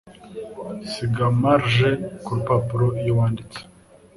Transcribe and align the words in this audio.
Siga 0.89 1.25
margin 1.41 1.99
kurupapuro 2.23 2.87
iyo 3.01 3.13
wanditse. 3.19 3.59